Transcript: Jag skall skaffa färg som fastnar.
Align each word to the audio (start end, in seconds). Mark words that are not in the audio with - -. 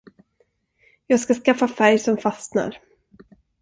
Jag 1.07 1.19
skall 1.19 1.35
skaffa 1.35 1.67
färg 1.67 1.99
som 1.99 2.17
fastnar. 2.17 2.79